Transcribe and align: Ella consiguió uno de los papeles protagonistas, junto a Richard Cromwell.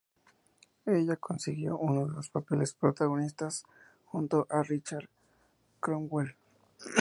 Ella 0.87 1.15
consiguió 1.15 1.77
uno 1.77 2.07
de 2.07 2.11
los 2.13 2.29
papeles 2.31 2.73
protagonistas, 2.73 3.65
junto 4.05 4.47
a 4.49 4.63
Richard 4.63 5.07
Cromwell. 5.79 6.35